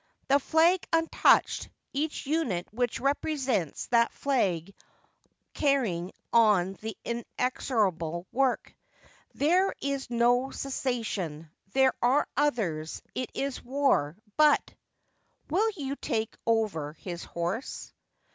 [0.29, 4.73] The flag untouched, each unit which represents that flag
[5.53, 8.73] carrying on the inexorable work.
[9.35, 14.73] There is no cessation; there are others; it is war, but
[15.51, 17.93] —"Will you take over his horse